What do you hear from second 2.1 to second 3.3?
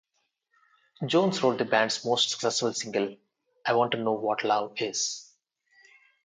successful single,